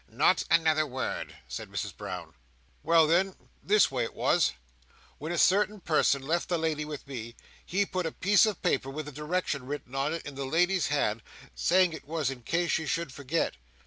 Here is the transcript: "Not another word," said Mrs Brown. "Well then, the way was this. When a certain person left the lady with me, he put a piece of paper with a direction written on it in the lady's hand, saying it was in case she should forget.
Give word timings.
"Not 0.09 0.43
another 0.49 0.87
word," 0.87 1.35
said 1.47 1.69
Mrs 1.69 1.95
Brown. 1.95 2.33
"Well 2.81 3.05
then, 3.05 3.35
the 3.61 3.87
way 3.91 4.07
was 4.07 4.47
this. 4.47 4.55
When 5.19 5.31
a 5.31 5.37
certain 5.37 5.79
person 5.79 6.23
left 6.23 6.49
the 6.49 6.57
lady 6.57 6.83
with 6.85 7.05
me, 7.07 7.35
he 7.63 7.85
put 7.85 8.07
a 8.07 8.11
piece 8.11 8.47
of 8.47 8.63
paper 8.63 8.89
with 8.89 9.07
a 9.07 9.11
direction 9.11 9.67
written 9.67 9.93
on 9.93 10.11
it 10.15 10.25
in 10.25 10.33
the 10.33 10.45
lady's 10.45 10.87
hand, 10.87 11.21
saying 11.53 11.93
it 11.93 12.07
was 12.07 12.31
in 12.31 12.41
case 12.41 12.71
she 12.71 12.87
should 12.87 13.13
forget. 13.13 13.57